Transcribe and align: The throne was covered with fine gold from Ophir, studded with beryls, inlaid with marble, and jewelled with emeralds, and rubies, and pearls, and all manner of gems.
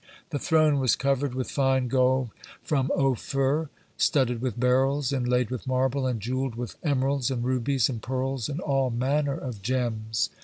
The 0.31 0.39
throne 0.39 0.79
was 0.79 0.95
covered 0.95 1.35
with 1.35 1.51
fine 1.51 1.87
gold 1.87 2.31
from 2.63 2.89
Ophir, 2.97 3.69
studded 3.97 4.41
with 4.41 4.59
beryls, 4.59 5.13
inlaid 5.13 5.51
with 5.51 5.67
marble, 5.67 6.07
and 6.07 6.19
jewelled 6.19 6.55
with 6.55 6.75
emeralds, 6.81 7.29
and 7.29 7.43
rubies, 7.43 7.87
and 7.87 8.01
pearls, 8.01 8.49
and 8.49 8.59
all 8.61 8.89
manner 8.89 9.37
of 9.37 9.61
gems. 9.61 10.31